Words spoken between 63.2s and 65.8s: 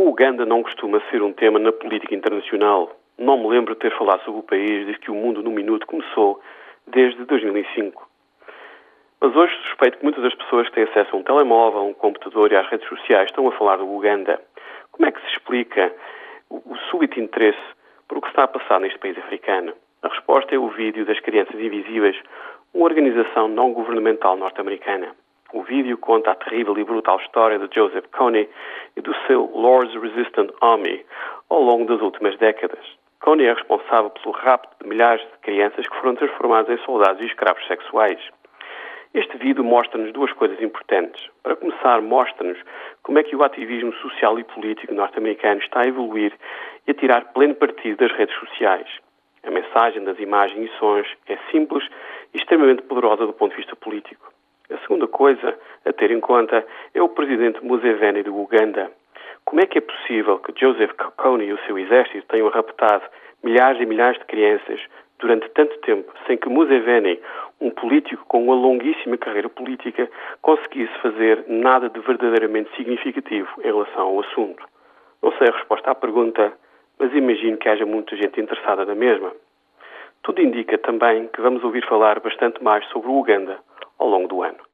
milhares e milhares de crianças durante tanto